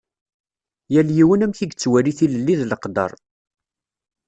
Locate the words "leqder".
2.65-3.11